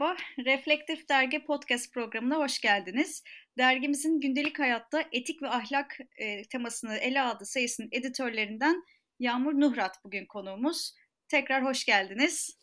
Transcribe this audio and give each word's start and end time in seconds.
Merhaba, 0.00 0.20
Reflektif 0.46 1.08
Dergi 1.08 1.44
Podcast 1.44 1.94
programına 1.94 2.36
hoş 2.36 2.60
geldiniz. 2.60 3.22
Dergimizin 3.58 4.20
gündelik 4.20 4.58
hayatta 4.58 5.04
etik 5.12 5.42
ve 5.42 5.48
ahlak 5.48 5.98
e, 6.16 6.42
temasını 6.42 6.96
ele 6.96 7.20
aldığı 7.20 7.44
sayısının 7.44 7.88
editörlerinden 7.92 8.82
Yağmur 9.18 9.60
Nuhrat 9.60 10.04
bugün 10.04 10.26
konuğumuz. 10.26 10.94
Tekrar 11.28 11.64
hoş 11.64 11.84
geldiniz. 11.84 12.58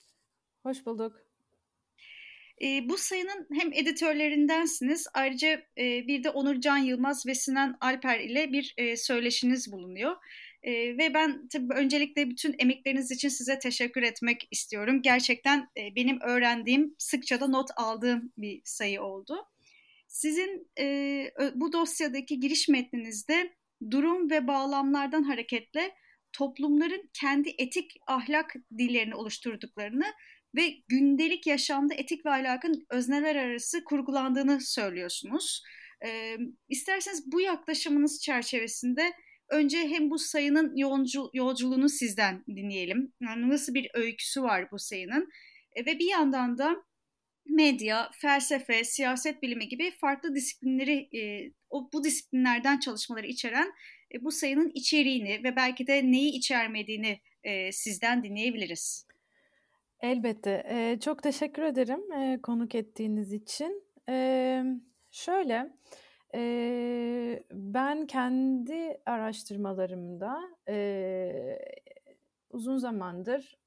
Hoş 0.64 0.86
bulduk. 0.86 1.27
E, 2.62 2.90
bu 2.90 2.98
sayının 2.98 3.48
hem 3.54 3.74
editörlerindensiniz, 3.74 5.08
ayrıca 5.14 5.48
e, 5.78 6.08
bir 6.08 6.24
de 6.24 6.30
Onur 6.30 6.62
Can 6.62 6.78
Yılmaz 6.78 7.26
ve 7.28 7.36
Sinan 7.36 7.78
Alper 7.82 8.20
ile 8.20 8.52
bir 8.52 8.74
e, 8.78 8.98
söyleşiniz 8.98 9.72
bulunuyor. 9.72 10.16
E, 10.64 10.98
ve 10.98 11.14
ben 11.14 11.48
tabii 11.48 11.74
öncelikle 11.74 12.30
bütün 12.30 12.56
emekleriniz 12.60 13.12
için 13.12 13.30
size 13.30 13.60
teşekkür 13.60 14.04
etmek 14.04 14.48
istiyorum. 14.52 15.02
Gerçekten 15.02 15.70
e, 15.78 15.96
benim 15.96 16.22
öğrendiğim, 16.22 16.96
sıkça 16.98 17.40
da 17.40 17.48
not 17.48 17.70
aldığım 17.76 18.34
bir 18.38 18.62
sayı 18.66 19.02
oldu. 19.02 19.48
Sizin 20.08 20.68
e, 20.80 21.32
bu 21.56 21.74
dosyadaki 21.74 22.40
giriş 22.40 22.70
metninizde 22.70 23.54
durum 23.92 24.30
ve 24.30 24.48
bağlamlardan 24.48 25.24
hareketle 25.24 25.96
toplumların 26.34 27.10
kendi 27.14 27.56
etik 27.58 27.92
ahlak 28.08 28.56
dillerini 28.78 29.16
oluşturduklarını 29.16 30.06
ve 30.56 30.74
gündelik 30.88 31.48
yaşamda 31.48 31.94
etik 31.94 32.26
ve 32.26 32.30
ahlakın 32.30 32.86
özneler 32.90 33.36
arası 33.36 33.84
kurgulandığını 33.84 34.62
söylüyorsunuz. 34.62 35.64
E, 36.06 36.38
isterseniz 36.70 37.32
bu 37.32 37.42
yaklaşımınız 37.42 38.22
çerçevesinde 38.22 39.14
önce 39.50 39.78
hem 39.78 40.10
bu 40.10 40.20
sayının 40.20 40.76
yolcu, 40.76 41.30
yolculuğunu 41.34 41.90
sizden 41.90 42.44
dinleyelim. 42.48 43.14
Yani 43.22 43.50
nasıl 43.50 43.74
bir 43.74 43.92
öyküsü 43.94 44.42
var 44.42 44.72
bu 44.72 44.80
sayının 44.80 45.30
e, 45.76 45.86
ve 45.86 46.00
bir 46.00 46.10
yandan 46.10 46.58
da 46.58 46.76
medya, 47.50 48.10
felsefe, 48.14 48.84
siyaset 48.84 49.42
bilimi 49.42 49.68
gibi 49.68 49.92
farklı 49.92 50.36
disiplinleri, 50.36 51.18
e, 51.18 51.52
o 51.70 51.90
bu 51.94 52.04
disiplinlerden 52.04 52.80
çalışmaları 52.80 53.28
içeren 53.28 53.74
e, 54.14 54.24
bu 54.24 54.32
sayının 54.32 54.72
içeriğini 54.74 55.44
ve 55.44 55.56
belki 55.56 55.88
de 55.88 56.12
neyi 56.12 56.32
içermediğini 56.32 57.22
e, 57.44 57.72
sizden 57.72 58.24
dinleyebiliriz. 58.24 59.07
Elbette. 60.02 60.64
E, 60.70 61.00
çok 61.00 61.24
teşekkür 61.24 61.62
ederim 61.62 62.12
e, 62.12 62.42
konuk 62.42 62.76
ettiğiniz 62.76 63.34
için. 63.34 63.84
E, 64.10 64.64
şöyle, 65.12 65.74
e, 66.36 67.44
ben 67.52 68.08
kendi 68.08 69.02
araştırmalarımda 69.06 70.42
e, 70.68 71.60
uzun 72.50 72.78
zamandır 72.78 73.58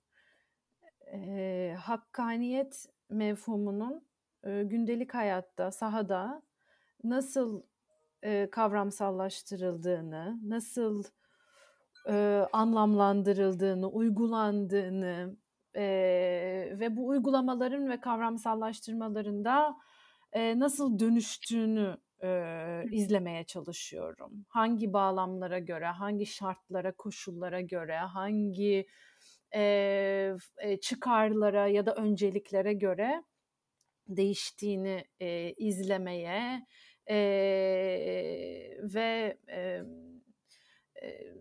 e, 1.13 1.77
hakkaniyet 1.81 2.87
mevhumunun 3.09 4.05
e, 4.45 4.63
gündelik 4.63 5.15
hayatta, 5.15 5.71
sahada 5.71 6.43
nasıl 7.05 7.63
e, 8.23 8.51
kavramsallaştırıldığını, 8.51 10.39
nasıl 10.43 11.05
e, 12.09 12.47
anlamlandırıldığını, 12.53 13.89
uygulandığını 13.89 15.37
e, 15.81 15.85
ve 16.81 16.97
bu 16.97 17.07
uygulamaların 17.07 17.89
ve 17.89 18.01
kavramsallaştırmalarında 18.01 19.77
e, 20.33 20.59
nasıl 20.59 20.99
dönüştüğünü 20.99 21.97
e, 22.23 22.85
izlemeye 22.93 23.45
çalışıyorum. 23.45 24.47
Hangi 24.49 24.93
bağlamlara 24.93 25.59
göre, 25.59 25.87
hangi 25.87 26.27
şartlara, 26.27 26.93
koşullara 26.93 27.61
göre, 27.61 27.97
hangi 27.97 28.87
e, 29.55 30.37
çıkarlara 30.81 31.67
ya 31.69 31.87
da 31.87 31.95
önceliklere 31.95 32.73
göre 32.73 33.25
değiştiğini 34.09 35.05
e, 35.21 35.53
izlemeye 35.53 36.67
e, 37.11 37.17
ve 38.83 39.39
e, 39.49 39.83
e, 41.03 41.41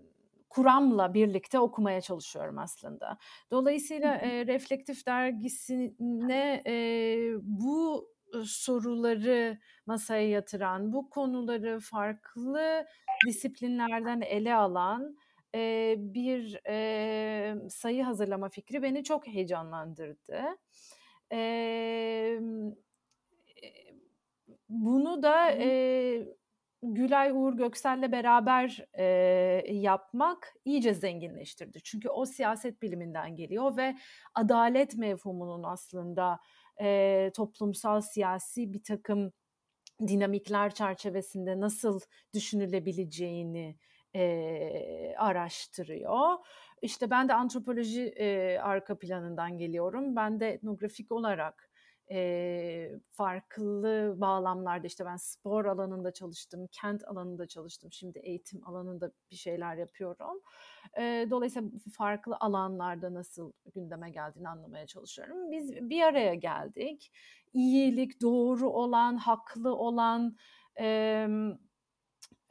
kuramla 0.60 1.14
birlikte 1.14 1.60
okumaya 1.60 2.02
çalışıyorum 2.02 2.58
aslında. 2.58 3.18
Dolayısıyla 3.52 4.16
e, 4.16 4.48
Reflektif 4.48 5.06
dergisine 5.08 6.64
e, 6.68 6.74
bu 7.42 8.08
soruları 8.46 9.58
masaya 9.86 10.30
yatıran, 10.30 10.94
bu 10.94 11.10
konuları 11.10 11.80
farklı 11.80 12.86
disiplinlerden 13.28 14.22
ele 14.22 14.56
alan 14.56 15.16
e, 15.56 15.96
bir 15.98 16.60
e, 16.68 17.56
sayı 17.70 18.04
hazırlama 18.04 18.50
fikri 18.50 18.84
beni 18.84 19.04
çok 19.04 19.28
heyecanlandırdı. 19.28 20.44
E, 21.32 22.40
bunu 24.70 25.24
da 25.24 25.52
e, 25.52 26.39
Gülay 26.84 27.32
Uğur 27.32 27.54
Göksel'le 27.54 28.12
beraber 28.12 28.86
e, 28.94 29.04
yapmak 29.72 30.54
iyice 30.66 30.94
zenginleştirdi. 30.94 31.82
Çünkü 31.84 32.10
o 32.10 32.26
siyaset 32.26 32.82
biliminden 32.82 33.36
geliyor 33.36 33.78
ve 33.78 33.96
adalet 34.36 34.98
mevhumunun 34.98 35.64
aslında 35.64 36.40
e, 36.82 37.32
toplumsal 37.36 38.02
siyasi 38.02 38.74
bir 38.74 38.84
takım 38.84 39.32
dinamikler 40.08 40.74
çerçevesinde 40.74 41.60
nasıl 41.60 42.00
düşünülebileceğini 42.34 43.78
e, 44.16 45.16
araştırıyor. 45.18 46.38
İşte 46.82 47.10
ben 47.10 47.30
de 47.30 47.34
antropoloji 47.34 48.04
e, 48.08 48.58
arka 48.60 49.00
planından 49.00 49.58
geliyorum. 49.58 50.16
Ben 50.16 50.40
de 50.40 50.50
etnografik 50.50 51.12
olarak 51.12 51.69
e, 52.12 52.92
farklı 53.10 54.16
bağlamlarda 54.18 54.88
işte 54.88 55.06
ben 55.06 55.18
spor 55.18 55.66
alanında 55.66 56.14
çalıştım, 56.14 56.68
kent 56.72 57.08
alanında 57.08 57.48
çalıştım, 57.48 57.92
şimdi 57.92 58.20
eğitim 58.20 58.68
alanında 58.68 59.12
bir 59.32 59.36
şeyler 59.36 59.76
yapıyorum. 59.76 60.42
E, 60.98 61.28
dolayısıyla 61.30 61.70
farklı 61.94 62.38
alanlarda 62.40 63.14
nasıl 63.14 63.52
gündeme 63.76 64.10
geldiğini 64.10 64.50
anlamaya 64.50 64.88
çalışıyorum. 64.88 65.52
Biz 65.52 65.76
bir 65.76 66.02
araya 66.02 66.36
geldik. 66.36 67.12
İyilik, 67.54 68.22
doğru 68.22 68.70
olan, 68.70 69.18
haklı 69.18 69.76
olan 69.76 70.38
e, 70.80 71.28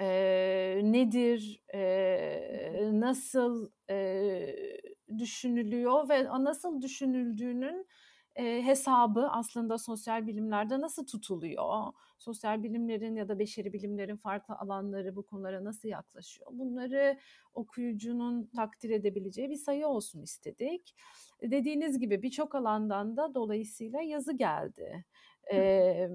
e, 0.01 0.81
nedir, 0.83 1.63
e, 1.75 2.91
nasıl 2.93 3.71
e, 3.91 4.57
düşünülüyor 5.19 6.09
ve 6.09 6.25
nasıl 6.25 6.83
düşünüldüğünün 6.83 7.87
e, 8.39 8.63
hesabı 8.63 9.29
aslında 9.31 9.79
sosyal 9.79 10.27
bilimlerde 10.27 10.81
nasıl 10.81 11.07
tutuluyor? 11.07 11.93
Sosyal 12.19 12.63
bilimlerin 12.63 13.17
ya 13.17 13.29
da 13.29 13.39
beşeri 13.39 13.73
bilimlerin 13.73 14.17
farklı 14.17 14.55
alanları 14.55 15.17
bu 15.17 15.23
konulara 15.27 15.65
nasıl 15.65 15.89
yaklaşıyor? 15.89 16.51
Bunları 16.53 17.19
okuyucunun 17.55 18.47
takdir 18.57 18.91
edebileceği 18.91 19.51
bir 19.51 19.57
sayı 19.57 19.87
olsun 19.87 20.23
istedik. 20.23 20.95
Dediğiniz 21.43 21.99
gibi 21.99 22.23
birçok 22.23 22.55
alandan 22.55 23.17
da 23.17 23.35
dolayısıyla 23.35 24.01
yazı 24.03 24.33
geldi. 24.33 25.05
Ee, 25.53 26.09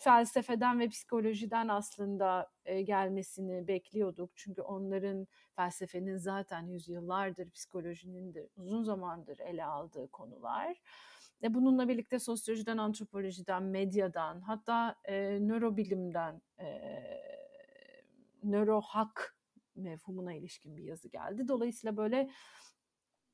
felsefeden 0.00 0.80
ve 0.80 0.88
psikolojiden 0.88 1.68
aslında 1.68 2.50
e, 2.64 2.82
gelmesini 2.82 3.68
bekliyorduk. 3.68 4.30
Çünkü 4.36 4.62
onların 4.62 5.26
felsefenin 5.56 6.16
zaten 6.16 6.66
yüzyıllardır, 6.66 7.50
psikolojinin 7.50 8.34
de 8.34 8.48
uzun 8.56 8.82
zamandır 8.82 9.38
ele 9.38 9.64
aldığı 9.64 10.08
konular. 10.08 10.80
E, 11.42 11.54
bununla 11.54 11.88
birlikte 11.88 12.18
sosyolojiden, 12.18 12.78
antropolojiden, 12.78 13.62
medyadan, 13.62 14.40
hatta 14.40 14.96
e, 15.04 15.38
nörobilimden, 15.40 16.42
e, 16.60 16.66
nörohak 18.42 19.36
mefhumuna 19.76 20.34
ilişkin 20.34 20.76
bir 20.76 20.82
yazı 20.82 21.08
geldi. 21.08 21.48
Dolayısıyla 21.48 21.96
böyle 21.96 22.30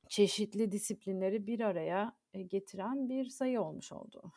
çeşitli 0.07 0.71
disiplinleri 0.71 1.47
bir 1.47 1.59
araya 1.59 2.15
getiren 2.47 3.09
bir 3.09 3.25
sayı 3.25 3.61
olmuş 3.61 3.91
oldu. 3.91 4.31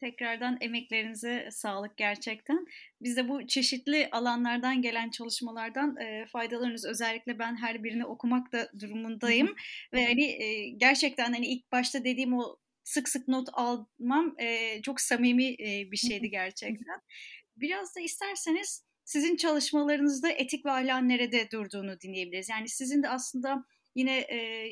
Tekrardan 0.00 0.58
emeklerinize 0.60 1.48
sağlık 1.50 1.96
gerçekten. 1.96 2.66
Biz 3.00 3.16
de 3.16 3.28
bu 3.28 3.46
çeşitli 3.46 4.08
alanlardan 4.12 4.82
gelen 4.82 5.10
çalışmalardan 5.10 5.96
e, 5.96 6.26
faydalanırız. 6.26 6.84
Özellikle 6.84 7.38
ben 7.38 7.56
her 7.56 7.84
birini 7.84 8.06
okumak 8.06 8.52
da 8.52 8.70
durumundayım. 8.80 9.54
Ve 9.92 10.06
hani 10.06 10.24
e, 10.24 10.68
gerçekten 10.68 11.32
hani 11.32 11.46
ilk 11.46 11.72
başta 11.72 12.04
dediğim 12.04 12.38
o 12.38 12.56
sık 12.84 13.08
sık 13.08 13.28
not 13.28 13.48
almam 13.52 14.34
e, 14.38 14.82
çok 14.82 15.00
samimi 15.00 15.48
e, 15.48 15.90
bir 15.90 15.96
şeydi 15.96 16.30
gerçekten. 16.30 17.00
Biraz 17.56 17.96
da 17.96 18.00
isterseniz 18.00 18.84
sizin 19.04 19.36
çalışmalarınızda 19.36 20.30
etik 20.30 20.66
ve 20.66 20.70
ahlakın 20.70 21.08
nerede 21.08 21.50
durduğunu 21.50 22.00
dinleyebiliriz. 22.00 22.48
Yani 22.48 22.68
sizin 22.68 23.02
de 23.02 23.08
aslında 23.08 23.64
yine 23.94 24.18
e, 24.18 24.70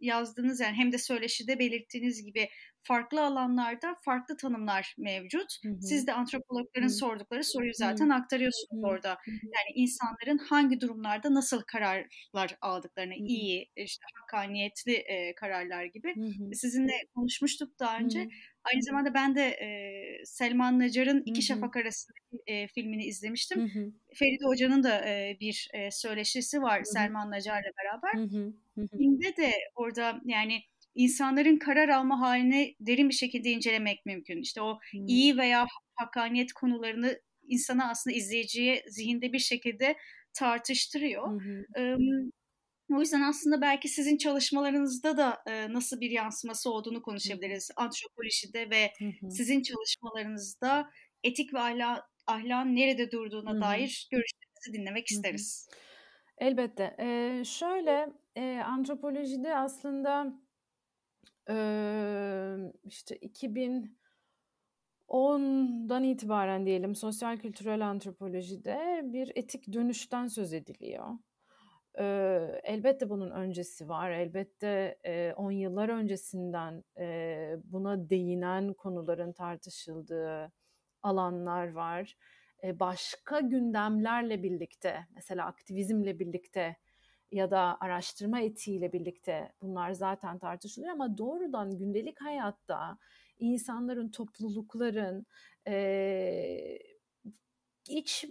yazdığınız 0.00 0.60
yani 0.60 0.76
hem 0.76 0.92
de 0.92 0.98
söyleşide 0.98 1.58
belirttiğiniz 1.58 2.24
gibi 2.24 2.48
farklı 2.82 3.24
alanlarda 3.24 3.96
farklı 4.04 4.36
tanımlar 4.36 4.94
mevcut. 4.98 5.56
Hı 5.64 5.68
hı. 5.68 5.82
Siz 5.82 6.06
de 6.06 6.12
antropologların 6.12 6.86
hı. 6.86 6.92
sordukları 6.92 7.44
soruyu 7.44 7.72
zaten 7.74 8.08
hı. 8.08 8.14
aktarıyorsunuz 8.14 8.82
hı. 8.84 8.86
orada. 8.86 9.18
Yani 9.26 9.70
insanların 9.74 10.38
hangi 10.38 10.80
durumlarda 10.80 11.34
nasıl 11.34 11.62
kararlar 11.62 12.56
aldıklarını, 12.60 13.14
hı. 13.14 13.24
iyi, 13.26 13.70
işte 13.76 14.04
hakkaniyetli 14.14 14.92
e, 14.92 15.34
kararlar 15.34 15.84
gibi. 15.84 16.14
Hı 16.16 16.20
hı. 16.20 16.54
Sizinle 16.54 16.92
konuşmuştuk 17.14 17.78
daha 17.78 17.98
önce. 17.98 18.20
Hı. 18.24 18.28
Aynı 18.64 18.82
zamanda 18.82 19.14
ben 19.14 19.34
de 19.34 19.42
e, 19.42 19.68
Selman 20.24 20.78
Nacar'ın 20.78 21.22
İki 21.26 21.42
Şafak 21.42 21.76
Arası 21.76 22.12
e, 22.46 22.68
filmini 22.68 23.04
izlemiştim. 23.04 23.60
Hı 23.60 23.78
hı. 23.78 23.92
Feride 24.14 24.44
Hoca'nın 24.44 24.82
da 24.82 25.08
e, 25.08 25.36
bir 25.40 25.68
e, 25.74 25.90
söyleşisi 25.90 26.62
var 26.62 26.76
hı 26.76 26.80
hı. 26.80 26.92
Selman 26.92 27.30
Nacar'la 27.30 27.70
beraber. 27.78 28.14
Hı 28.14 28.36
hı. 28.36 28.52
Hı 28.74 28.86
Filmde 28.96 29.36
de 29.36 29.52
orada 29.74 30.20
yani 30.24 30.62
insanların 30.98 31.58
karar 31.58 31.88
alma 31.88 32.20
halini 32.20 32.74
derin 32.80 33.08
bir 33.08 33.14
şekilde 33.14 33.50
incelemek 33.50 34.06
mümkün. 34.06 34.40
İşte 34.40 34.62
o 34.62 34.78
hmm. 34.90 35.06
iyi 35.06 35.36
veya 35.36 35.66
hakkaniyet 35.94 36.52
konularını 36.52 37.20
insana 37.48 37.90
aslında 37.90 38.16
izleyiciye 38.16 38.82
zihinde 38.88 39.32
bir 39.32 39.38
şekilde 39.38 39.96
tartıştırıyor. 40.34 41.28
Hmm. 41.28 42.96
o 42.96 43.00
yüzden 43.00 43.22
aslında 43.22 43.60
belki 43.60 43.88
sizin 43.88 44.16
çalışmalarınızda 44.16 45.16
da 45.16 45.42
e, 45.46 45.72
nasıl 45.72 46.00
bir 46.00 46.10
yansıması 46.10 46.70
olduğunu 46.70 47.02
konuşabiliriz. 47.02 47.70
Antropolojide 47.76 48.70
ve 48.70 48.92
hmm. 48.98 49.30
sizin 49.30 49.62
çalışmalarınızda 49.62 50.90
etik 51.22 51.54
ve 51.54 51.58
ahlak, 51.58 52.04
ahlakın 52.26 52.76
nerede 52.76 53.10
durduğuna 53.10 53.52
hmm. 53.52 53.60
dair 53.60 54.08
görüşlerinizi 54.10 54.72
dinlemek 54.72 55.10
isteriz. 55.10 55.68
Elbette. 56.38 56.96
Ee, 57.00 57.42
şöyle, 57.44 58.08
e, 58.36 58.62
antropolojide 58.64 59.56
aslında 59.56 60.34
işte 62.84 63.16
2010'dan 63.16 66.04
itibaren 66.04 66.66
diyelim 66.66 66.94
sosyal 66.94 67.36
kültürel 67.36 67.88
antropolojide 67.88 69.00
bir 69.04 69.32
etik 69.34 69.72
dönüşten 69.72 70.26
söz 70.26 70.52
ediliyor. 70.52 71.08
elbette 72.64 73.10
bunun 73.10 73.30
öncesi 73.30 73.88
var. 73.88 74.10
Elbette 74.10 74.98
10 75.36 75.50
yıllar 75.50 75.88
öncesinden 75.88 76.84
buna 77.64 78.10
değinen 78.10 78.74
konuların 78.74 79.32
tartışıldığı 79.32 80.52
alanlar 81.02 81.72
var. 81.72 82.16
başka 82.64 83.40
gündemlerle 83.40 84.42
birlikte, 84.42 85.06
mesela 85.14 85.46
aktivizmle 85.46 86.18
birlikte 86.18 86.76
ya 87.32 87.50
da 87.50 87.76
araştırma 87.80 88.40
etiğiyle 88.40 88.92
birlikte 88.92 89.52
bunlar 89.62 89.92
zaten 89.92 90.38
tartışılıyor 90.38 90.92
ama 90.92 91.18
doğrudan 91.18 91.78
gündelik 91.78 92.20
hayatta 92.20 92.98
insanların, 93.38 94.08
toplulukların 94.08 95.26
e, 95.68 96.78
iç 97.88 98.24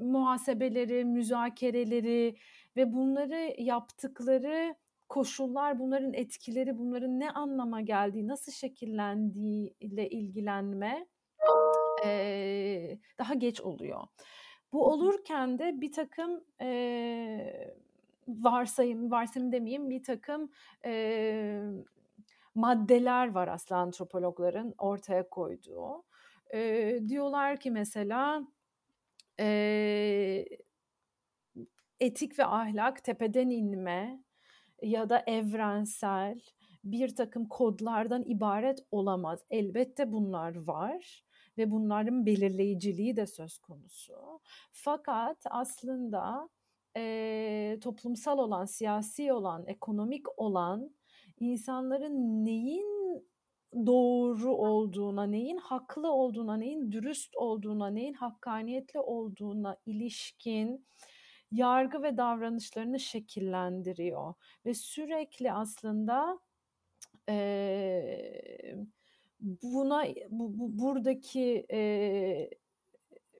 muhasebeleri, 0.00 1.04
müzakereleri 1.04 2.36
ve 2.76 2.92
bunları 2.92 3.62
yaptıkları 3.62 4.74
koşullar, 5.08 5.78
bunların 5.78 6.12
etkileri, 6.12 6.78
bunların 6.78 7.20
ne 7.20 7.30
anlama 7.30 7.80
geldiği, 7.80 8.28
nasıl 8.28 8.52
şekillendiği 8.52 9.76
ile 9.80 10.08
ilgilenme 10.10 11.06
e, 12.04 12.98
daha 13.18 13.34
geç 13.34 13.60
oluyor. 13.60 14.00
Bu 14.74 14.92
olurken 14.92 15.58
de 15.58 15.80
bir 15.80 15.92
takım 15.92 16.44
e, 16.60 17.74
varsayım, 18.28 19.10
varsayım 19.10 19.52
demeyeyim 19.52 19.90
bir 19.90 20.02
takım 20.02 20.50
e, 20.84 21.62
maddeler 22.54 23.30
var 23.30 23.48
aslında 23.48 23.80
antropologların 23.80 24.74
ortaya 24.78 25.28
koyduğu. 25.28 26.04
E, 26.54 26.98
diyorlar 27.08 27.60
ki 27.60 27.70
mesela 27.70 28.42
e, 29.40 30.44
etik 32.00 32.38
ve 32.38 32.44
ahlak 32.44 33.04
tepeden 33.04 33.50
inme 33.50 34.24
ya 34.82 35.10
da 35.10 35.24
evrensel 35.26 36.40
bir 36.84 37.16
takım 37.16 37.48
kodlardan 37.48 38.24
ibaret 38.26 38.78
olamaz. 38.90 39.40
Elbette 39.50 40.12
bunlar 40.12 40.66
var 40.66 41.24
ve 41.58 41.70
bunların 41.70 42.26
belirleyiciliği 42.26 43.16
de 43.16 43.26
söz 43.26 43.58
konusu. 43.58 44.40
Fakat 44.72 45.38
aslında 45.50 46.48
e, 46.96 47.78
toplumsal 47.82 48.38
olan, 48.38 48.64
siyasi 48.64 49.32
olan, 49.32 49.64
ekonomik 49.66 50.38
olan 50.38 50.90
insanların 51.40 52.44
neyin 52.44 52.94
doğru 53.86 54.54
olduğuna, 54.54 55.26
neyin 55.26 55.56
haklı 55.56 56.12
olduğuna, 56.12 56.56
neyin 56.56 56.92
dürüst 56.92 57.36
olduğuna, 57.36 57.90
neyin 57.90 58.14
hakkaniyetli 58.14 59.00
olduğuna 59.00 59.76
ilişkin 59.86 60.86
yargı 61.50 62.02
ve 62.02 62.16
davranışlarını 62.16 63.00
şekillendiriyor 63.00 64.34
ve 64.66 64.74
sürekli 64.74 65.52
aslında 65.52 66.38
e, 67.28 68.74
buna 69.44 70.04
bu, 70.30 70.58
bu 70.58 70.78
buradaki 70.78 71.66
e, 71.72 72.50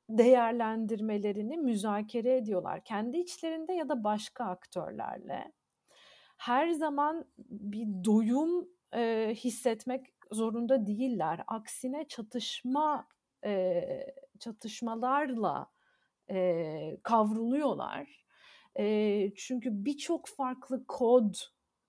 değerlendirmelerini 0.08 1.56
müzakere 1.56 2.36
ediyorlar 2.36 2.84
kendi 2.84 3.18
içlerinde 3.18 3.72
ya 3.72 3.88
da 3.88 4.04
başka 4.04 4.44
aktörlerle. 4.44 5.52
Her 6.36 6.70
zaman 6.70 7.24
bir 7.38 8.04
doyum 8.04 8.68
e, 8.94 9.34
hissetmek 9.34 10.06
zorunda 10.32 10.86
değiller. 10.86 11.44
Aksine 11.46 12.08
çatışma 12.08 13.08
e, 13.44 13.82
çatışmalarla 14.38 15.70
e, 16.30 16.96
kavruluyorlar. 17.02 18.24
E, 18.78 19.34
çünkü 19.36 19.84
birçok 19.84 20.28
farklı 20.28 20.86
kod, 20.86 21.34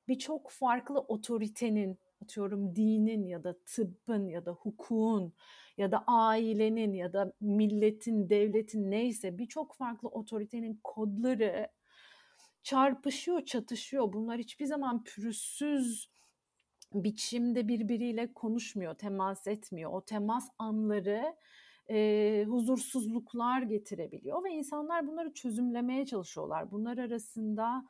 birçok 0.08 0.52
farklı 0.52 1.00
otoritenin 1.00 2.00
atıyorum 2.26 2.76
dinin 2.76 3.26
ya 3.26 3.44
da 3.44 3.56
tıbbın 3.66 4.28
ya 4.28 4.46
da 4.46 4.52
hukukun 4.52 5.34
ya 5.78 5.92
da 5.92 6.04
ailenin 6.08 6.94
ya 6.94 7.14
da 7.14 7.34
milletin, 7.42 8.30
devletin 8.30 8.92
neyse 8.92 9.38
birçok 9.38 9.76
farklı 9.76 10.10
otoritenin 10.10 10.80
kodları 10.84 11.68
çarpışıyor, 12.64 13.46
çatışıyor. 13.46 14.14
Bunlar 14.14 14.40
hiçbir 14.40 14.66
zaman 14.66 15.04
pürüzsüz 15.04 16.10
biçimde 16.94 17.68
birbiriyle 17.68 18.34
konuşmuyor, 18.34 18.94
temas 18.94 19.48
etmiyor. 19.48 19.92
O 19.94 20.06
temas 20.06 20.50
anları 20.58 21.36
e, 21.90 22.46
huzursuzluklar 22.48 23.62
getirebiliyor 23.62 24.44
ve 24.44 24.52
insanlar 24.52 25.08
bunları 25.08 25.34
çözümlemeye 25.34 26.06
çalışıyorlar. 26.06 26.72
Bunlar 26.72 26.98
arasında 26.98 27.86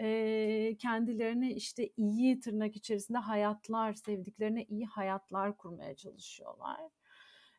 e, 0.00 0.76
kendilerine 0.78 1.54
işte 1.54 1.90
iyi 1.96 2.40
tırnak 2.40 2.76
içerisinde 2.76 3.18
hayatlar, 3.18 3.92
sevdiklerine 3.92 4.64
iyi 4.64 4.86
hayatlar 4.86 5.56
kurmaya 5.56 5.96
çalışıyorlar. 5.96 6.80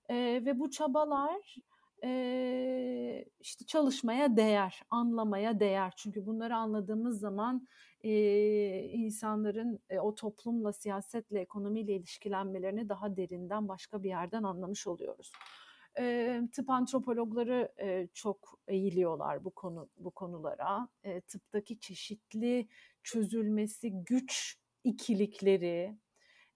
E, 0.10 0.16
ve 0.46 0.60
bu 0.60 0.72
çabalar 0.72 1.56
e, 2.04 3.26
işte 3.40 3.66
çalışmaya 3.66 4.38
değer, 4.38 4.82
anlamaya 4.90 5.60
değer. 5.60 5.94
Çünkü 5.98 6.26
bunları 6.26 6.56
anladığımız 6.56 7.20
zaman 7.20 7.68
e, 8.04 8.14
insanların 8.84 9.80
e, 9.90 10.00
o 10.00 10.16
toplumla, 10.16 10.74
siyasetle, 10.74 11.40
ekonomiyle 11.40 11.96
ilişkilenmelerini 11.96 12.90
daha 12.90 13.18
derinden 13.18 13.68
başka 13.68 14.04
bir 14.04 14.10
yerden 14.10 14.44
anlamış 14.44 14.88
oluyoruz. 14.88 15.32
E, 16.00 16.42
tıp 16.54 16.70
antropologları 16.70 17.72
e, 17.82 18.08
çok 18.14 18.60
eğiliyorlar 18.68 19.44
bu 19.46 19.52
konu 19.52 19.90
bu 19.98 20.12
konulara. 20.12 20.88
E, 21.04 21.22
tıptaki 21.22 21.80
çeşitli 21.80 22.68
çözülmesi 23.04 23.92
güç 23.92 24.58
ikilikleri, 24.84 25.98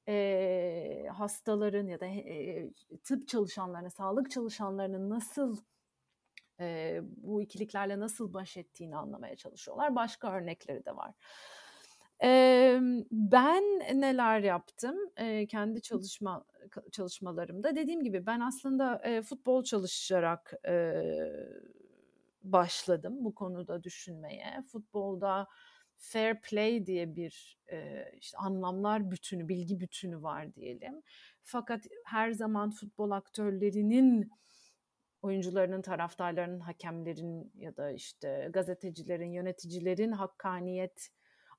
e, 0.08 1.08
hastaların 1.14 1.88
ya 1.88 2.00
da 2.00 2.06
e, 2.06 2.70
tıp 3.04 3.28
çalışanlarının, 3.28 3.90
sağlık 3.90 4.32
çalışanlarının 4.32 5.10
nasıl 5.10 5.58
e, 6.60 7.00
bu 7.04 7.42
ikiliklerle 7.42 8.00
nasıl 8.00 8.34
baş 8.34 8.58
ettiğini 8.58 8.98
anlamaya 8.98 9.36
çalışıyorlar. 9.36 9.96
Başka 9.96 10.32
örnekleri 10.32 10.86
de 10.86 10.96
var. 10.96 11.12
E, 12.24 12.80
ben 13.12 13.64
neler 13.94 14.40
yaptım 14.40 14.96
e, 15.18 15.48
kendi 15.48 15.82
çalışma 15.82 16.46
çalışmalarımda? 16.92 17.76
Dediğim 17.76 18.04
gibi 18.04 18.26
ben 18.26 18.40
aslında 18.40 19.02
e, 19.04 19.22
futbol 19.22 19.64
çalışarak 19.64 20.54
e, 20.68 20.94
başladım 22.44 23.18
bu 23.20 23.36
konuda 23.36 23.84
düşünmeye. 23.84 24.64
Futbolda 24.72 25.48
fair 25.98 26.42
play 26.42 26.86
diye 26.86 27.16
bir 27.16 27.60
e, 27.72 28.06
işte 28.20 28.38
anlamlar 28.38 29.12
bütünü, 29.12 29.48
bilgi 29.48 29.80
bütünü 29.80 30.22
var 30.22 30.56
diyelim. 30.56 31.02
Fakat 31.44 31.86
her 32.06 32.32
zaman 32.32 32.72
futbol 32.72 33.12
aktörlerinin 33.12 34.32
oyuncularının, 35.22 35.82
taraftarlarının, 35.82 36.60
hakemlerin 36.60 37.52
ya 37.56 37.78
da 37.78 37.92
işte 37.92 38.50
gazetecilerin, 38.54 39.32
yöneticilerin 39.32 40.12
hakkaniyet 40.12 41.10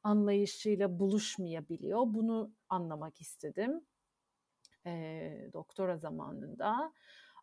anlayışıyla 0.02 0.98
buluşmayabiliyor. 0.98 2.00
Bunu 2.06 2.52
anlamak 2.68 3.20
istedim 3.20 3.80
e, 4.86 5.50
doktora 5.52 5.96
zamanında. 5.96 6.92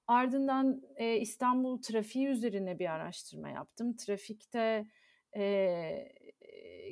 Ardından 0.08 0.82
e, 0.96 1.18
İstanbul 1.18 1.82
trafiği 1.82 2.28
üzerine 2.28 2.80
bir 2.80 2.90
araştırma 2.94 3.50
yaptım. 3.50 3.96
Trafikte 3.98 4.88
e, 5.36 6.14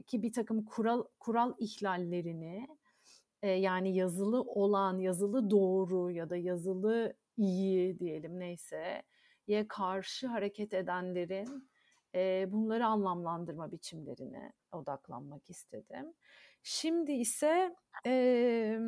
ki 0.07 0.21
bir 0.23 0.33
takım 0.33 0.65
kural 0.65 1.03
kural 1.19 1.53
ihlallerini 1.59 2.67
e, 3.41 3.49
yani 3.49 3.95
yazılı 3.95 4.41
olan, 4.41 4.99
yazılı 4.99 5.49
doğru 5.49 6.11
ya 6.11 6.29
da 6.29 6.37
yazılı 6.37 7.13
iyi 7.37 7.99
diyelim 7.99 8.39
neyse 8.39 9.03
ye 9.47 9.67
karşı 9.67 10.27
hareket 10.27 10.73
edenlerin 10.73 11.69
e, 12.15 12.45
bunları 12.51 12.85
anlamlandırma 12.85 13.71
biçimlerine 13.71 14.53
odaklanmak 14.71 15.49
istedim. 15.49 16.13
Şimdi 16.63 17.11
ise 17.11 17.75
e, 18.05 18.79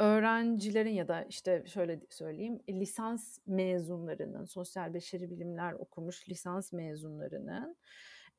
öğrencilerin 0.00 0.94
ya 0.94 1.08
da 1.08 1.22
işte 1.22 1.64
şöyle 1.66 2.00
söyleyeyim 2.10 2.58
lisans 2.68 3.38
mezunlarının 3.46 4.44
sosyal 4.44 4.94
beşeri 4.94 5.30
bilimler 5.30 5.72
okumuş 5.72 6.28
lisans 6.28 6.72
mezunlarının 6.72 7.76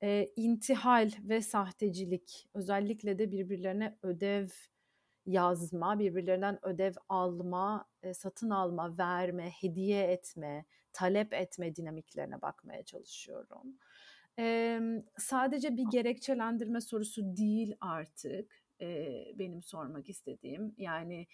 e, 0.03 0.27
intihal 0.35 1.11
ve 1.23 1.41
sahtecilik 1.41 2.49
özellikle 2.53 3.19
de 3.19 3.31
birbirlerine 3.31 3.97
ödev 4.03 4.47
yazma, 5.25 5.99
birbirlerinden 5.99 6.59
ödev 6.65 6.93
alma, 7.09 7.85
e, 8.03 8.13
satın 8.13 8.49
alma, 8.49 8.97
verme, 8.97 9.49
hediye 9.49 10.03
etme, 10.03 10.65
talep 10.93 11.33
etme 11.33 11.75
dinamiklerine 11.75 12.41
bakmaya 12.41 12.83
çalışıyorum. 12.83 13.77
E, 14.39 14.79
sadece 15.17 15.77
bir 15.77 15.85
gerekçelendirme 15.91 16.81
sorusu 16.81 17.37
değil 17.37 17.75
artık 17.81 18.60
e, 18.81 19.25
benim 19.39 19.61
sormak 19.63 20.09
istediğim. 20.09 20.75
Yani 20.77 21.27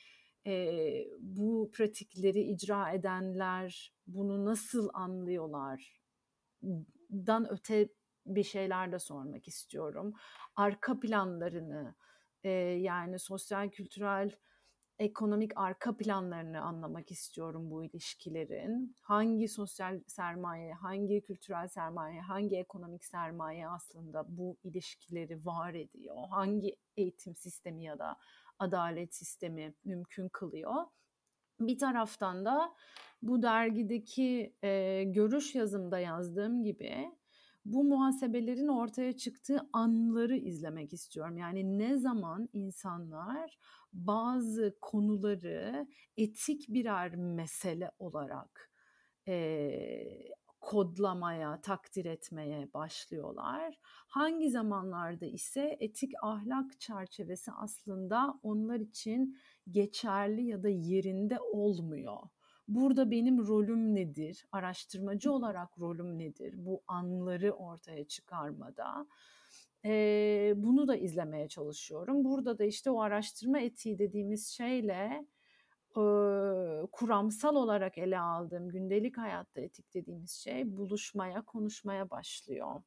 e, 0.47 1.05
bu 1.19 1.71
pratikleri 1.73 2.41
icra 2.41 2.91
edenler 2.91 3.93
bunu 4.07 4.45
nasıl 4.45 4.89
anlıyorlar? 4.93 6.01
Dan 7.11 7.47
öte 7.49 7.89
bir 8.25 8.43
şeyler 8.43 8.91
de 8.91 8.99
sormak 8.99 9.47
istiyorum. 9.47 10.13
Arka 10.55 10.99
planlarını, 10.99 11.95
e, 12.43 12.49
yani 12.79 13.19
sosyal, 13.19 13.69
kültürel, 13.69 14.31
ekonomik 14.99 15.51
arka 15.55 15.97
planlarını 15.97 16.61
anlamak 16.61 17.11
istiyorum 17.11 17.71
bu 17.71 17.83
ilişkilerin. 17.83 18.95
Hangi 19.01 19.47
sosyal 19.47 19.99
sermaye, 20.07 20.73
hangi 20.73 21.21
kültürel 21.21 21.67
sermaye, 21.67 22.21
hangi 22.21 22.57
ekonomik 22.57 23.05
sermaye 23.05 23.67
aslında 23.67 24.25
bu 24.37 24.57
ilişkileri 24.63 25.45
var 25.45 25.73
ediyor? 25.73 26.15
Hangi 26.29 26.75
eğitim 26.97 27.35
sistemi 27.35 27.83
ya 27.83 27.99
da 27.99 28.17
adalet 28.59 29.15
sistemi 29.15 29.73
mümkün 29.85 30.29
kılıyor? 30.29 30.85
Bir 31.59 31.77
taraftan 31.77 32.45
da 32.45 32.73
bu 33.21 33.41
dergideki 33.41 34.55
e, 34.63 35.03
görüş 35.03 35.55
yazımda 35.55 35.99
yazdığım 35.99 36.63
gibi 36.63 37.11
bu 37.73 37.83
muhasebelerin 37.83 38.67
ortaya 38.67 39.17
çıktığı 39.17 39.59
anları 39.73 40.37
izlemek 40.37 40.93
istiyorum. 40.93 41.37
Yani 41.37 41.77
ne 41.79 41.97
zaman 41.97 42.49
insanlar 42.53 43.57
bazı 43.93 44.77
konuları 44.81 45.87
etik 46.17 46.65
birer 46.69 47.15
mesele 47.15 47.91
olarak 47.99 48.71
e, 49.27 50.27
kodlamaya, 50.61 51.61
takdir 51.61 52.05
etmeye 52.05 52.73
başlıyorlar. 52.73 53.79
Hangi 54.07 54.49
zamanlarda 54.49 55.25
ise 55.25 55.77
etik 55.79 56.11
ahlak 56.21 56.79
çerçevesi 56.79 57.51
aslında 57.51 58.39
onlar 58.43 58.79
için 58.79 59.37
geçerli 59.71 60.43
ya 60.45 60.63
da 60.63 60.69
yerinde 60.69 61.39
olmuyor. 61.39 62.17
Burada 62.67 63.11
benim 63.11 63.47
rolüm 63.47 63.95
nedir? 63.95 64.45
Araştırmacı 64.51 65.31
olarak 65.31 65.79
rolüm 65.79 66.19
nedir? 66.19 66.53
Bu 66.57 66.81
anları 66.87 67.51
ortaya 67.51 68.07
çıkarmada. 68.07 69.07
Ee, 69.85 70.53
bunu 70.57 70.87
da 70.87 70.95
izlemeye 70.95 71.47
çalışıyorum. 71.47 72.23
Burada 72.25 72.57
da 72.57 72.63
işte 72.63 72.91
o 72.91 73.01
araştırma 73.01 73.59
etiği 73.59 73.99
dediğimiz 73.99 74.47
şeyle 74.47 75.25
e, 75.97 76.01
kuramsal 76.91 77.55
olarak 77.55 77.97
ele 77.97 78.19
aldığım 78.19 78.69
gündelik 78.69 79.17
hayatta 79.17 79.61
etik 79.61 79.93
dediğimiz 79.93 80.31
şey 80.31 80.77
buluşmaya, 80.77 81.41
konuşmaya 81.41 82.09
başlıyor 82.09 82.81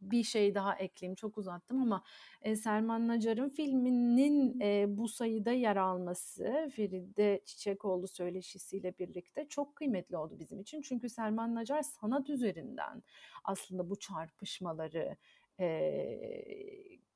bir 0.00 0.24
şey 0.24 0.54
daha 0.54 0.74
ekleyeyim 0.76 1.14
çok 1.14 1.38
uzattım 1.38 1.82
ama 1.82 2.02
e, 2.42 2.56
Selman 2.56 3.08
Nacar'ın 3.08 3.48
filminin 3.48 4.60
e, 4.60 4.86
bu 4.88 5.08
sayıda 5.08 5.52
yer 5.52 5.76
alması 5.76 6.70
Feride 6.76 7.40
Çiçekoğlu 7.44 8.08
söyleşisiyle 8.08 8.94
birlikte 8.98 9.48
çok 9.48 9.76
kıymetli 9.76 10.16
oldu 10.16 10.38
bizim 10.38 10.60
için. 10.60 10.82
Çünkü 10.82 11.08
Selman 11.08 11.54
Nacar 11.54 11.82
sanat 11.82 12.30
üzerinden 12.30 13.02
aslında 13.44 13.90
bu 13.90 13.98
çarpışmaları 13.98 15.16
e, 15.60 15.66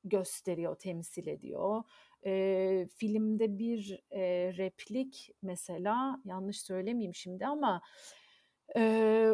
gösteriyor, 0.03 0.75
temsil 0.75 1.27
ediyor. 1.27 1.83
E, 2.25 2.87
filmde 2.95 3.59
bir 3.59 4.03
e, 4.11 4.21
replik 4.57 5.31
mesela 5.41 6.21
yanlış 6.25 6.61
söylemeyeyim 6.61 7.15
şimdi 7.15 7.45
ama 7.45 7.81
e, 8.77 9.29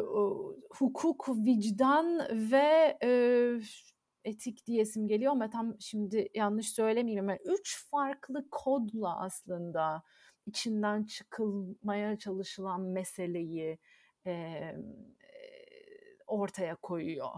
hukuk, 0.70 1.30
vicdan 1.30 2.20
ve 2.32 2.98
e, 3.04 3.12
etik 4.26 4.68
diyesim 4.68 5.08
geliyor 5.08 5.32
ama 5.32 5.50
tam 5.50 5.76
şimdi 5.80 6.30
yanlış 6.34 6.70
söylemeyeyim 6.70 7.24
ama 7.24 7.38
üç 7.46 7.90
farklı 7.92 8.50
kodla 8.52 9.20
aslında 9.20 10.04
içinden 10.46 11.04
çıkılmaya 11.04 12.18
çalışılan 12.18 12.82
meseleyi 12.82 13.78
e, 14.26 14.62
ortaya 16.28 16.76
koyuyor. 16.76 17.32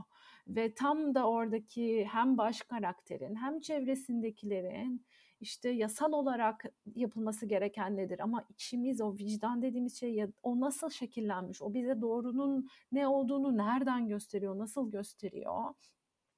Ve 0.47 0.73
tam 0.73 1.15
da 1.15 1.29
oradaki 1.29 2.05
hem 2.05 2.37
baş 2.37 2.61
karakterin 2.61 3.35
hem 3.35 3.59
çevresindekilerin 3.59 5.05
işte 5.39 5.69
yasal 5.69 6.11
olarak 6.13 6.65
yapılması 6.95 7.45
gereken 7.45 7.97
nedir? 7.97 8.19
Ama 8.19 8.45
içimiz 8.49 9.01
o 9.01 9.17
vicdan 9.17 9.61
dediğimiz 9.61 9.99
şey 9.99 10.25
o 10.43 10.59
nasıl 10.59 10.89
şekillenmiş? 10.89 11.61
O 11.61 11.73
bize 11.73 12.01
doğrunun 12.01 12.67
ne 12.91 13.07
olduğunu 13.07 13.57
nereden 13.57 14.07
gösteriyor 14.07 14.57
nasıl 14.57 14.91
gösteriyor? 14.91 15.73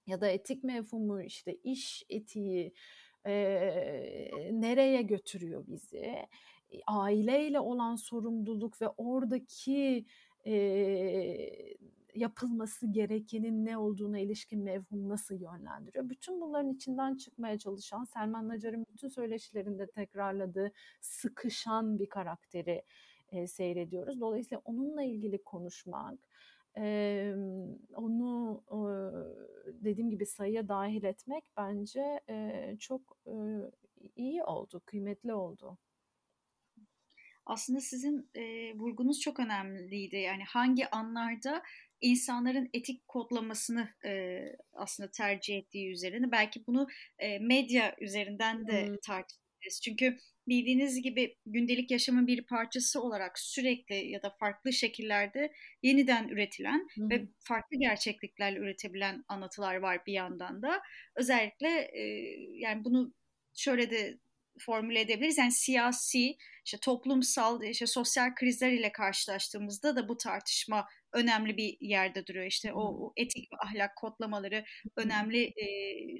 Ya 0.07 0.21
da 0.21 0.27
etik 0.27 0.63
mefhumu 0.63 1.21
işte 1.21 1.55
iş 1.63 2.03
etiği 2.09 2.73
e, 3.25 3.33
nereye 4.51 5.01
götürüyor 5.01 5.67
bizi? 5.67 6.15
Aileyle 6.87 7.59
olan 7.59 7.95
sorumluluk 7.95 8.81
ve 8.81 8.87
oradaki 8.97 10.05
e, 10.45 10.53
yapılması 12.15 12.87
gerekenin 12.87 13.65
ne 13.65 13.77
olduğuna 13.77 14.19
ilişkin 14.19 14.63
mevhum 14.63 15.09
nasıl 15.09 15.35
yönlendiriyor? 15.35 16.09
Bütün 16.09 16.41
bunların 16.41 16.69
içinden 16.69 17.15
çıkmaya 17.15 17.59
çalışan 17.59 18.03
Selman 18.03 18.47
Nacar'ın 18.47 18.85
bütün 18.93 19.07
söyleşilerinde 19.07 19.87
tekrarladığı 19.87 20.71
sıkışan 21.01 21.99
bir 21.99 22.09
karakteri 22.09 22.83
e, 23.29 23.47
seyrediyoruz. 23.47 24.21
Dolayısıyla 24.21 24.61
onunla 24.65 25.03
ilgili 25.03 25.43
konuşmak, 25.43 26.19
e, 26.77 27.35
onu 27.95 28.63
e, 28.71 28.79
dediğim 29.83 30.09
gibi 30.09 30.25
sayıya 30.25 30.67
dahil 30.67 31.03
etmek 31.03 31.43
bence 31.57 32.19
e, 32.29 32.75
çok 32.79 33.17
e, 33.27 33.35
iyi 34.15 34.43
oldu, 34.43 34.81
kıymetli 34.85 35.33
oldu 35.33 35.77
aslında 37.51 37.79
sizin 37.79 38.29
e, 38.35 38.73
vurgunuz 38.75 39.19
çok 39.19 39.39
önemliydi. 39.39 40.17
Yani 40.17 40.43
hangi 40.43 40.89
anlarda 40.89 41.63
insanların 42.01 42.69
etik 42.73 43.07
kodlamasını 43.07 43.89
e, 44.05 44.41
aslında 44.73 45.11
tercih 45.11 45.57
ettiği 45.57 45.91
üzerine 45.91 46.31
belki 46.31 46.67
bunu 46.67 46.87
e, 47.19 47.39
medya 47.39 47.95
üzerinden 48.01 48.67
de 48.67 48.87
hmm. 48.87 48.97
tartışabiliriz. 49.05 49.81
Çünkü 49.83 50.17
bildiğiniz 50.47 51.01
gibi 51.01 51.37
gündelik 51.45 51.91
yaşamın 51.91 52.27
bir 52.27 52.45
parçası 52.45 53.01
olarak 53.01 53.39
sürekli 53.39 54.11
ya 54.11 54.23
da 54.23 54.35
farklı 54.39 54.73
şekillerde 54.73 55.53
yeniden 55.83 56.27
üretilen 56.27 56.87
hmm. 56.93 57.09
ve 57.09 57.27
farklı 57.39 57.77
gerçekliklerle 57.77 58.59
üretebilen 58.59 59.23
anlatılar 59.27 59.75
var 59.75 60.05
bir 60.07 60.13
yandan 60.13 60.61
da. 60.61 60.81
Özellikle 61.15 61.67
e, 61.93 62.01
yani 62.53 62.85
bunu 62.85 63.13
şöyle 63.53 63.91
de 63.91 64.19
formüle 64.59 64.99
edebiliriz. 64.99 65.37
Yani 65.37 65.51
siyasi, 65.51 66.37
işte 66.65 66.77
toplumsal, 66.81 67.63
işte 67.63 67.87
sosyal 67.87 68.35
krizler 68.35 68.71
ile 68.71 68.91
karşılaştığımızda 68.91 69.95
da 69.95 70.09
bu 70.09 70.17
tartışma 70.17 70.87
önemli 71.13 71.57
bir 71.57 71.77
yerde 71.81 72.27
duruyor. 72.27 72.45
İşte 72.45 72.73
o, 72.73 72.81
o 72.81 73.13
etik 73.17 73.53
ve 73.53 73.57
ahlak 73.65 73.95
kodlamaları 73.95 74.63
önemli 74.95 75.43
e, 75.43 75.65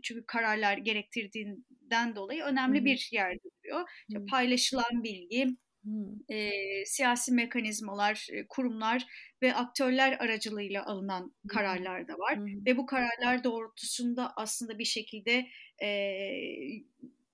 çünkü 0.03 0.25
kararlar 0.27 0.77
gerektirdiğinden 0.77 2.15
dolayı 2.15 2.43
önemli 2.43 2.85
bir 2.85 3.09
yerde 3.11 3.43
duruyor. 3.43 3.89
İşte 4.09 4.25
paylaşılan 4.31 5.03
bilgi, 5.03 5.47
hmm. 5.83 6.35
e, 6.35 6.51
siyasi 6.85 7.31
mekanizmalar, 7.31 8.27
kurumlar 8.49 9.05
ve 9.41 9.55
aktörler 9.55 10.17
aracılığıyla 10.19 10.85
alınan 10.85 11.23
hmm. 11.23 11.47
kararlar 11.47 12.07
da 12.07 12.13
var. 12.13 12.37
Hmm. 12.37 12.65
Ve 12.65 12.77
bu 12.77 12.85
kararlar 12.85 13.43
doğrultusunda 13.43 14.33
aslında 14.35 14.79
bir 14.79 14.85
şekilde 14.85 15.47
e, 15.83 15.89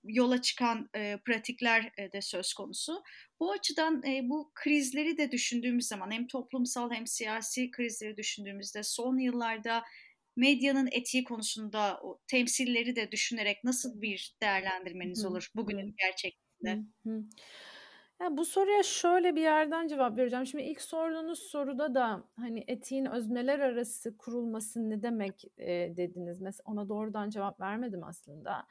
yola 0.08 0.42
çıkan 0.42 0.90
e, 0.94 1.18
pratikler 1.24 1.92
e, 1.98 2.12
de 2.12 2.20
söz 2.20 2.54
konusu. 2.54 3.02
Bu 3.40 3.52
açıdan 3.52 4.02
e, 4.06 4.28
bu 4.28 4.52
krizleri 4.54 5.18
de 5.18 5.32
düşündüğümüz 5.32 5.86
zaman 5.86 6.10
hem 6.10 6.26
toplumsal 6.26 6.90
hem 6.90 7.06
siyasi 7.06 7.70
krizleri 7.70 8.16
düşündüğümüzde 8.16 8.82
son 8.82 9.18
yıllarda 9.18 9.84
medyanın 10.36 10.88
etiği 10.92 11.24
konusunda 11.24 12.00
o 12.02 12.20
temsilleri 12.26 12.96
de 12.96 13.12
düşünerek 13.12 13.64
nasıl 13.64 14.02
bir 14.02 14.36
değerlendirmeniz 14.42 15.24
olur 15.24 15.50
bugünün 15.56 15.94
gerçekliğinde? 15.98 16.88
Yani 18.20 18.36
bu 18.36 18.44
soruya 18.44 18.82
şöyle 18.82 19.36
bir 19.36 19.40
yerden 19.40 19.88
cevap 19.88 20.18
vereceğim. 20.18 20.46
Şimdi 20.46 20.64
ilk 20.64 20.80
sorduğunuz 20.80 21.38
soruda 21.38 21.94
da 21.94 22.24
hani 22.36 22.64
etiğin 22.66 23.04
özneler 23.04 23.58
arası 23.58 24.16
kurulması 24.16 24.90
ne 24.90 25.02
demek 25.02 25.44
e, 25.58 25.96
dediniz. 25.96 26.40
Mesela 26.40 26.62
ona 26.66 26.88
doğrudan 26.88 27.30
cevap 27.30 27.60
vermedim 27.60 28.04
aslında. 28.04 28.66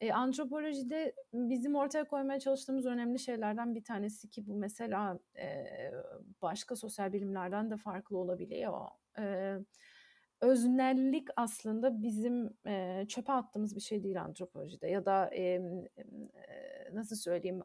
E, 0.00 0.12
antropolojide 0.12 1.14
bizim 1.32 1.74
ortaya 1.76 2.04
koymaya 2.04 2.40
çalıştığımız 2.40 2.86
önemli 2.86 3.18
şeylerden 3.18 3.74
bir 3.74 3.84
tanesi 3.84 4.30
ki 4.30 4.46
bu 4.46 4.54
mesela 4.56 5.18
e, 5.38 5.66
başka 6.42 6.76
sosyal 6.76 7.12
bilimlerden 7.12 7.70
de 7.70 7.76
farklı 7.76 8.18
olabiliyor. 8.18 8.86
E, 9.18 9.56
öznellik 10.40 11.28
aslında 11.36 12.02
bizim 12.02 12.50
e, 12.66 13.04
çöpe 13.08 13.32
attığımız 13.32 13.76
bir 13.76 13.80
şey 13.80 14.02
değil 14.02 14.22
antropolojide 14.22 14.88
ya 14.88 15.04
da 15.06 15.30
e, 15.34 15.42
e, 15.42 15.60
nasıl 16.92 17.16
söyleyeyim 17.16 17.62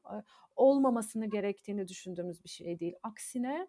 olmamasını 0.56 1.30
gerektiğini 1.30 1.88
düşündüğümüz 1.88 2.44
bir 2.44 2.50
şey 2.50 2.80
değil. 2.80 2.94
Aksine 3.04 3.68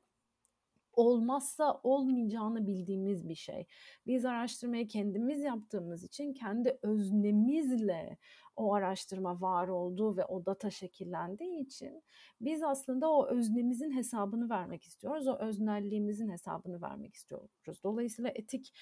olmazsa 0.96 1.80
olmayacağını 1.82 2.66
bildiğimiz 2.66 3.28
bir 3.28 3.34
şey. 3.34 3.66
Biz 4.06 4.24
araştırmayı 4.24 4.88
kendimiz 4.88 5.42
yaptığımız 5.42 6.04
için 6.04 6.32
kendi 6.32 6.78
öznemizle 6.82 8.18
o 8.56 8.74
araştırma 8.74 9.40
var 9.40 9.68
olduğu 9.68 10.16
ve 10.16 10.24
o 10.24 10.46
data 10.46 10.70
şekillendiği 10.70 11.60
için 11.60 12.02
biz 12.40 12.62
aslında 12.62 13.10
o 13.10 13.26
öznemizin 13.26 13.90
hesabını 13.90 14.50
vermek 14.50 14.82
istiyoruz. 14.82 15.26
O 15.26 15.36
öznelliğimizin 15.38 16.30
hesabını 16.30 16.82
vermek 16.82 17.14
istiyoruz. 17.14 17.80
Dolayısıyla 17.84 18.30
etik 18.34 18.72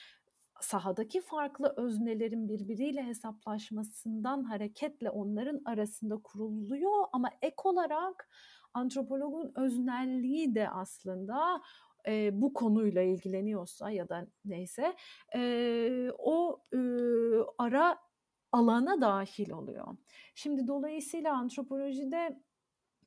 sahadaki 0.61 1.21
farklı 1.21 1.75
öznelerin 1.77 2.49
birbiriyle 2.49 3.03
hesaplaşmasından 3.03 4.45
hareketle 4.45 5.11
onların 5.11 5.61
arasında 5.65 6.17
kuruluyor 6.17 7.05
ama 7.13 7.31
ek 7.43 7.57
olarak 7.65 8.29
antropologun 8.75 9.53
öznelliği 9.57 10.55
de 10.55 10.71
aslında 10.71 11.63
e, 12.07 12.43
bu 12.43 12.55
konuyla 12.55 13.03
ilgileniyorsa 13.03 13.91
ya 13.91 14.09
da 14.09 14.27
neyse 14.45 14.97
e, 15.35 16.11
o 16.19 16.63
e, 16.73 16.79
ara 17.59 17.99
alana 18.53 19.01
dahil 19.01 19.51
oluyor. 19.51 19.97
Şimdi 20.35 20.67
dolayısıyla 20.67 21.37
antropolojide 21.37 22.43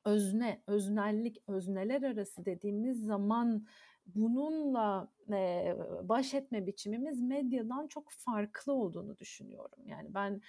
özne, 0.05 0.63
öznellik, 0.67 1.43
özneler 1.47 2.01
arası 2.01 2.45
dediğimiz 2.45 3.05
zaman 3.05 3.67
bununla 4.05 5.11
e, 5.29 5.75
baş 6.03 6.33
etme 6.33 6.67
biçimimiz 6.67 7.21
medyadan 7.21 7.87
çok 7.87 8.11
farklı 8.11 8.73
olduğunu 8.73 9.17
düşünüyorum. 9.17 9.79
Yani 9.85 10.13
ben 10.13 10.41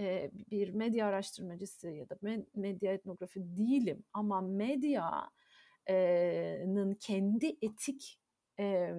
e, 0.00 0.30
bir 0.50 0.70
medya 0.70 1.06
araştırmacısı 1.06 1.90
ya 1.90 2.08
da 2.08 2.16
medya 2.54 2.92
etnografi 2.92 3.40
değilim 3.56 4.04
ama 4.12 4.40
medyanın 5.88 6.94
kendi 6.94 7.56
etik 7.62 8.20
e, 8.58 8.94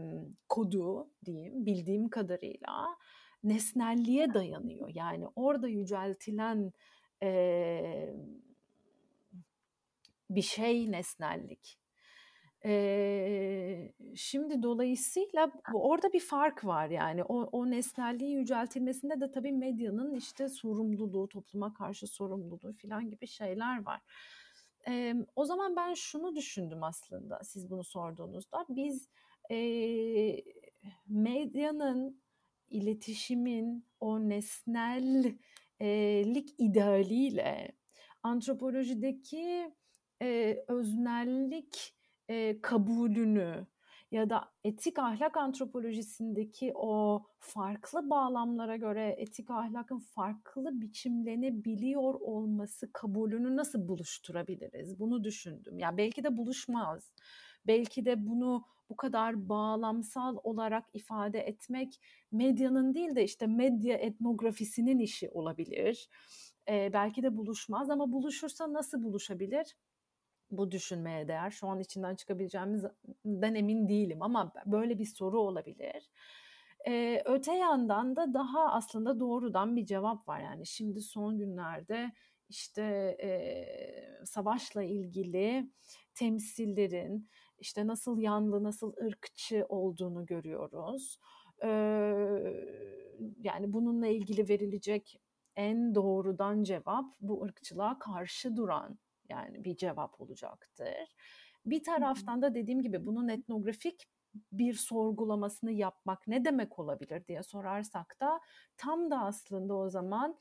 kodu 0.49 1.09
diyeyim 1.25 1.65
bildiğim 1.65 2.09
kadarıyla 2.09 2.97
nesnelliğe 3.43 4.33
dayanıyor. 4.33 4.89
Yani 4.93 5.27
orada 5.35 5.67
yüceltilen 5.67 6.73
e, 7.23 8.15
bir 10.29 10.41
şey 10.41 10.91
nesnellik. 10.91 11.79
E, 12.65 13.93
şimdi 14.15 14.63
dolayısıyla 14.63 15.51
orada 15.73 16.13
bir 16.13 16.19
fark 16.19 16.65
var 16.65 16.89
yani 16.89 17.23
o, 17.23 17.41
o 17.41 17.71
nesnelliğin 17.71 18.37
yüceltilmesinde 18.37 19.21
de 19.21 19.31
tabii 19.31 19.51
medyanın 19.51 20.15
işte 20.15 20.49
sorumluluğu, 20.49 21.27
topluma 21.29 21.73
karşı 21.73 22.07
sorumluluğu 22.07 22.73
falan 22.81 23.09
gibi 23.09 23.27
şeyler 23.27 23.85
var. 23.85 24.01
E, 24.87 25.15
o 25.35 25.45
zaman 25.45 25.75
ben 25.75 25.93
şunu 25.93 26.35
düşündüm 26.35 26.83
aslında 26.83 27.39
siz 27.43 27.69
bunu 27.69 27.83
sorduğunuzda. 27.83 28.65
Biz 28.69 29.07
e, 29.51 29.57
medyanın 31.07 32.21
iletişimin 32.69 33.85
o 33.99 34.29
nesnellik 34.29 35.39
idealiyle 36.57 37.71
antropolojideki 38.23 39.73
e, 40.21 40.57
öznellik 40.67 41.95
e, 42.29 42.61
kabulünü 42.61 43.67
ya 44.15 44.29
da 44.29 44.51
etik 44.63 44.99
ahlak 44.99 45.37
antropolojisindeki 45.37 46.71
o 46.75 47.23
farklı 47.39 48.09
bağlamlara 48.09 48.75
göre 48.75 49.15
etik 49.17 49.51
ahlakın 49.51 49.99
farklı 49.99 50.81
biçimlenebiliyor 50.81 52.13
olması 52.13 52.91
kabulünü 52.93 53.55
nasıl 53.55 53.87
buluşturabiliriz? 53.87 54.99
Bunu 54.99 55.23
düşündüm. 55.23 55.79
Ya 55.79 55.97
belki 55.97 56.23
de 56.23 56.37
buluşmaz. 56.37 57.13
Belki 57.67 58.05
de 58.05 58.27
bunu 58.27 58.65
bu 58.89 58.95
kadar 58.95 59.49
bağlamsal 59.49 60.37
olarak 60.43 60.85
ifade 60.93 61.39
etmek 61.39 62.01
medyanın 62.31 62.93
değil 62.93 63.15
de 63.15 63.23
işte 63.23 63.47
medya 63.47 63.97
etnografisinin 63.97 64.99
işi 64.99 65.29
olabilir. 65.29 66.09
Ee, 66.69 66.89
belki 66.93 67.23
de 67.23 67.37
buluşmaz 67.37 67.89
ama 67.89 68.11
buluşursa 68.11 68.73
nasıl 68.73 69.03
buluşabilir? 69.03 69.75
Bu 70.51 70.71
düşünmeye 70.71 71.27
değer. 71.27 71.51
Şu 71.51 71.67
an 71.67 71.79
içinden 71.79 72.15
çıkabileceğimizden 72.15 73.55
emin 73.55 73.89
değilim 73.89 74.21
ama 74.21 74.51
böyle 74.65 74.99
bir 74.99 75.05
soru 75.05 75.39
olabilir. 75.39 76.09
Ee, 76.87 77.21
öte 77.25 77.53
yandan 77.53 78.15
da 78.15 78.33
daha 78.33 78.71
aslında 78.71 79.19
doğrudan 79.19 79.75
bir 79.75 79.85
cevap 79.85 80.27
var 80.27 80.39
yani 80.39 80.65
şimdi 80.65 81.01
son 81.01 81.37
günlerde 81.37 82.11
işte 82.49 82.81
e, 83.23 84.25
savaşla 84.25 84.83
ilgili 84.83 85.69
temsillerin 86.15 87.29
işte 87.59 87.87
nasıl 87.87 88.19
yanlı, 88.19 88.63
nasıl 88.63 88.93
ırkçı 89.05 89.65
olduğunu 89.69 90.25
görüyoruz. 90.25 91.19
Ee, 91.63 91.67
yani 93.39 93.73
bununla 93.73 94.07
ilgili 94.07 94.49
verilecek 94.49 95.19
en 95.55 95.95
doğrudan 95.95 96.63
cevap 96.63 97.05
bu 97.21 97.43
ırkçılığa 97.43 97.99
karşı 97.99 98.55
duran 98.55 98.99
yani 99.29 99.63
bir 99.63 99.77
cevap 99.77 100.21
olacaktır. 100.21 101.15
Bir 101.65 101.83
taraftan 101.83 102.41
da 102.41 102.55
dediğim 102.55 102.81
gibi 102.81 103.05
bunun 103.05 103.27
etnografik 103.27 104.07
bir 104.51 104.73
sorgulamasını 104.73 105.71
yapmak 105.71 106.27
ne 106.27 106.45
demek 106.45 106.79
olabilir 106.79 107.25
diye 107.27 107.43
sorarsak 107.43 108.17
da 108.21 108.39
tam 108.77 109.11
da 109.11 109.21
aslında 109.21 109.75
o 109.75 109.89
zaman 109.89 110.37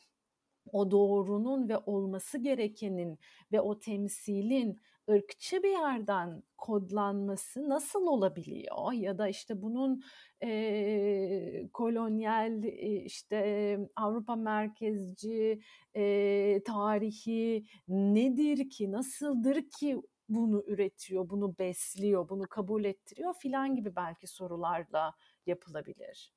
o 0.72 0.90
doğrunun 0.90 1.68
ve 1.68 1.78
olması 1.78 2.38
gerekenin 2.38 3.18
ve 3.52 3.60
o 3.60 3.80
temsilin 3.80 4.80
ırkçı 5.10 5.62
bir 5.62 5.70
yerden 5.70 6.42
kodlanması 6.58 7.68
nasıl 7.68 8.06
olabiliyor 8.06 8.92
ya 8.92 9.18
da 9.18 9.28
işte 9.28 9.62
bunun 9.62 10.02
e, 10.42 11.68
kolonyal 11.72 12.64
e, 12.64 13.04
işte 13.04 13.78
Avrupa 13.96 14.36
merkezci 14.36 15.60
e, 15.96 16.60
tarihi 16.66 17.64
nedir 17.88 18.70
ki 18.70 18.92
nasıldır 18.92 19.62
ki 19.78 20.00
bunu 20.28 20.62
üretiyor, 20.66 21.28
bunu 21.30 21.58
besliyor, 21.58 22.28
bunu 22.28 22.42
kabul 22.48 22.84
ettiriyor 22.84 23.34
filan 23.34 23.76
gibi 23.76 23.96
belki 23.96 24.26
sorularla 24.26 25.12
yapılabilir. 25.46 26.32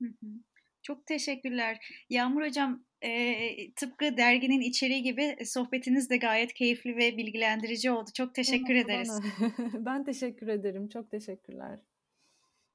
Hı 0.00 0.04
hı. 0.04 0.28
Çok 0.82 1.06
teşekkürler. 1.06 1.78
Yağmur 2.10 2.42
Hocam 2.46 2.84
e, 3.02 3.72
tıpkı 3.72 4.16
derginin 4.16 4.60
içeriği 4.60 5.02
gibi 5.02 5.36
sohbetiniz 5.44 6.10
de 6.10 6.16
gayet 6.16 6.54
keyifli 6.54 6.96
ve 6.96 7.16
bilgilendirici 7.16 7.90
oldu. 7.90 8.10
Çok 8.14 8.34
teşekkür 8.34 8.74
bana, 8.74 8.80
ederiz. 8.80 9.10
Bana. 9.40 9.70
ben 9.86 10.04
teşekkür 10.04 10.48
ederim. 10.48 10.88
Çok 10.88 11.10
teşekkürler. 11.10 11.78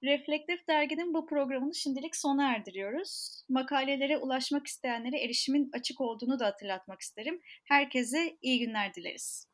Reflektif 0.03 0.67
Dergi'nin 0.67 1.13
bu 1.13 1.25
programını 1.25 1.75
şimdilik 1.75 2.15
sona 2.15 2.53
erdiriyoruz. 2.53 3.43
Makalelere 3.49 4.17
ulaşmak 4.17 4.67
isteyenlere 4.67 5.19
erişimin 5.19 5.69
açık 5.73 6.01
olduğunu 6.01 6.39
da 6.39 6.45
hatırlatmak 6.45 7.01
isterim. 7.01 7.41
Herkese 7.63 8.37
iyi 8.41 8.59
günler 8.59 8.93
dileriz. 8.93 9.47